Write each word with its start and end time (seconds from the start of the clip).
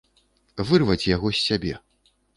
Вырваць 0.69 1.09
яго 1.15 1.27
з 1.37 1.45
сябе. 1.49 1.73